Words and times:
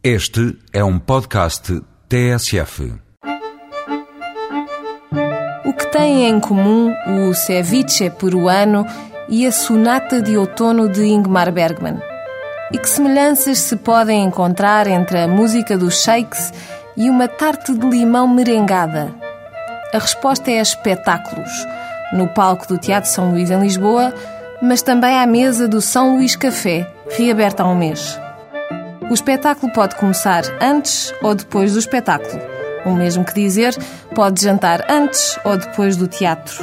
Este 0.00 0.56
é 0.72 0.84
um 0.84 0.96
podcast 0.96 1.82
TSF. 2.08 2.94
O 5.64 5.72
que 5.72 5.86
têm 5.90 6.28
em 6.28 6.38
comum 6.38 6.94
o 7.04 7.34
ceviche 7.34 8.08
peruano 8.08 8.86
e 9.28 9.44
a 9.44 9.50
sonata 9.50 10.22
de 10.22 10.36
outono 10.36 10.88
de 10.88 11.04
Ingmar 11.04 11.50
Bergman? 11.50 12.00
E 12.72 12.78
que 12.78 12.88
semelhanças 12.88 13.58
se 13.58 13.74
podem 13.74 14.22
encontrar 14.22 14.86
entre 14.86 15.18
a 15.18 15.26
música 15.26 15.76
dos 15.76 16.00
shakes 16.00 16.52
e 16.96 17.10
uma 17.10 17.26
tarte 17.26 17.76
de 17.76 17.84
limão 17.84 18.28
merengada? 18.28 19.12
A 19.92 19.98
resposta 19.98 20.48
é 20.48 20.60
espetáculos. 20.60 21.50
No 22.12 22.28
palco 22.28 22.68
do 22.68 22.78
Teatro 22.78 23.10
São 23.10 23.32
Luís 23.32 23.50
em 23.50 23.60
Lisboa, 23.60 24.14
mas 24.62 24.80
também 24.80 25.18
à 25.18 25.26
mesa 25.26 25.66
do 25.66 25.80
São 25.80 26.14
Luís 26.14 26.36
Café, 26.36 26.88
reaberta 27.16 27.64
há 27.64 27.66
um 27.66 27.74
mês. 27.74 28.16
O 29.10 29.14
espetáculo 29.14 29.72
pode 29.72 29.96
começar 29.96 30.42
antes 30.60 31.14
ou 31.22 31.34
depois 31.34 31.72
do 31.72 31.78
espetáculo. 31.78 32.42
O 32.84 32.90
mesmo 32.90 33.24
que 33.24 33.32
dizer, 33.32 33.74
pode 34.14 34.42
jantar 34.42 34.84
antes 34.90 35.38
ou 35.44 35.56
depois 35.56 35.96
do 35.96 36.06
teatro. 36.06 36.62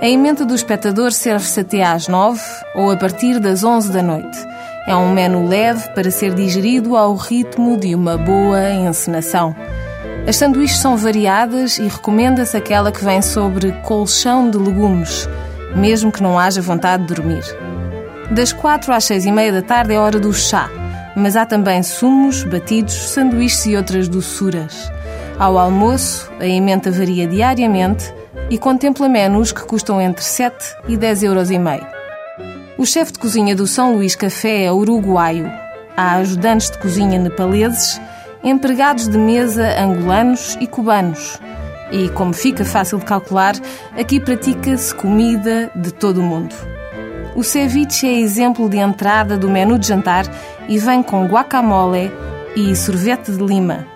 A 0.00 0.06
emenda 0.06 0.44
do 0.44 0.54
espectador 0.54 1.10
serve-se 1.10 1.58
até 1.58 1.82
às 1.82 2.06
nove 2.06 2.40
ou 2.76 2.92
a 2.92 2.96
partir 2.96 3.40
das 3.40 3.64
onze 3.64 3.90
da 3.90 4.00
noite. 4.00 4.38
É 4.86 4.94
um 4.94 5.12
menu 5.12 5.48
leve 5.48 5.88
para 5.88 6.08
ser 6.08 6.34
digerido 6.34 6.96
ao 6.96 7.16
ritmo 7.16 7.76
de 7.76 7.96
uma 7.96 8.16
boa 8.16 8.70
encenação. 8.70 9.54
As 10.24 10.36
sanduíches 10.36 10.78
são 10.78 10.96
variadas 10.96 11.78
e 11.78 11.88
recomenda-se 11.88 12.56
aquela 12.56 12.92
que 12.92 13.04
vem 13.04 13.20
sobre 13.20 13.72
colchão 13.82 14.48
de 14.48 14.56
legumes, 14.56 15.28
mesmo 15.74 16.12
que 16.12 16.22
não 16.22 16.38
haja 16.38 16.62
vontade 16.62 17.04
de 17.04 17.12
dormir. 17.12 17.42
Das 18.30 18.52
quatro 18.52 18.92
às 18.92 19.02
seis 19.02 19.24
e 19.24 19.32
meia 19.32 19.50
da 19.50 19.62
tarde 19.62 19.92
é 19.94 19.98
hora 19.98 20.20
do 20.20 20.32
chá 20.32 20.70
mas 21.16 21.34
há 21.34 21.46
também 21.46 21.82
sumos, 21.82 22.44
batidos, 22.44 22.92
sanduíches 22.92 23.64
e 23.64 23.74
outras 23.74 24.06
doçuras. 24.06 24.92
Ao 25.38 25.58
almoço, 25.58 26.30
a 26.38 26.46
emenda 26.46 26.90
varia 26.90 27.26
diariamente 27.26 28.12
e 28.50 28.58
contempla 28.58 29.08
menus 29.08 29.50
que 29.50 29.62
custam 29.62 30.00
entre 30.00 30.22
7 30.22 30.76
e 30.86 30.96
10 30.96 31.22
euros 31.22 31.50
e 31.50 31.58
meio. 31.58 31.86
O 32.76 32.84
chefe 32.84 33.12
de 33.12 33.18
cozinha 33.18 33.56
do 33.56 33.66
São 33.66 33.94
Luís 33.94 34.14
Café 34.14 34.64
é 34.64 34.72
uruguaio. 34.72 35.50
Há 35.96 36.16
ajudantes 36.16 36.70
de 36.70 36.78
cozinha 36.78 37.18
nepaleses, 37.18 37.98
empregados 38.44 39.08
de 39.08 39.16
mesa 39.16 39.80
angolanos 39.80 40.58
e 40.60 40.66
cubanos. 40.66 41.40
E, 41.90 42.10
como 42.10 42.34
fica 42.34 42.64
fácil 42.64 42.98
de 42.98 43.06
calcular, 43.06 43.54
aqui 43.98 44.20
pratica-se 44.20 44.94
comida 44.94 45.70
de 45.74 45.92
todo 45.92 46.18
o 46.18 46.22
mundo. 46.22 46.54
O 47.36 47.44
ceviche 47.44 48.06
é 48.06 48.18
exemplo 48.18 48.66
de 48.66 48.78
entrada 48.78 49.36
do 49.36 49.50
menu 49.50 49.78
de 49.78 49.86
jantar 49.86 50.24
e 50.66 50.78
vem 50.78 51.02
com 51.02 51.26
guacamole 51.26 52.10
e 52.56 52.74
sorvete 52.74 53.30
de 53.30 53.44
lima. 53.44 53.86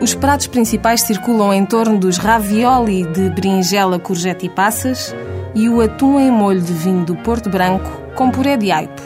Os 0.00 0.14
pratos 0.14 0.46
principais 0.46 1.02
circulam 1.02 1.52
em 1.52 1.66
torno 1.66 1.98
dos 1.98 2.16
ravioli 2.16 3.02
de 3.06 3.28
berinjela, 3.30 3.98
courgette 3.98 4.46
e 4.46 4.48
passas 4.48 5.12
e 5.52 5.68
o 5.68 5.80
atum 5.80 6.20
em 6.20 6.30
molho 6.30 6.60
de 6.60 6.72
vinho 6.72 7.04
do 7.04 7.16
Porto 7.16 7.50
Branco 7.50 7.90
com 8.14 8.30
puré 8.30 8.56
de 8.56 8.70
aipo. 8.70 9.02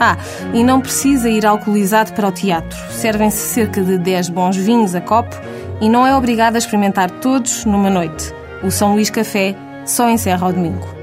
Ah, 0.00 0.16
e 0.54 0.64
não 0.64 0.80
precisa 0.80 1.28
ir 1.28 1.44
alcoolizado 1.44 2.14
para 2.14 2.28
o 2.28 2.32
teatro. 2.32 2.78
Servem-se 2.92 3.36
cerca 3.36 3.82
de 3.82 3.98
10 3.98 4.30
bons 4.30 4.56
vinhos 4.56 4.94
a 4.94 5.02
copo 5.02 5.36
e 5.82 5.88
não 5.88 6.06
é 6.06 6.16
obrigado 6.16 6.54
a 6.54 6.58
experimentar 6.58 7.10
todos 7.10 7.66
numa 7.66 7.90
noite. 7.90 8.32
O 8.62 8.70
São 8.70 8.94
Luís 8.94 9.10
Café 9.10 9.54
só 9.84 10.08
encerra 10.08 10.46
ao 10.46 10.52
domingo. 10.54 11.01